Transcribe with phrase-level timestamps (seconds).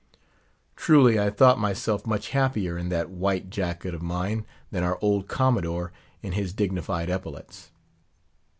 [0.75, 5.27] Truly, I thought myself much happier in that white jacket of mine, than our old
[5.27, 5.91] Commodore
[6.23, 7.69] in his dignified epaulets.